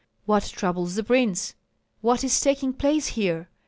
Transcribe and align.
"What 0.25 0.45
troubles 0.57 0.95
the 0.95 1.03
prince? 1.03 1.53
what 2.01 2.23
is 2.23 2.41
taking 2.41 2.73
place 2.73 3.09
here?" 3.09 3.49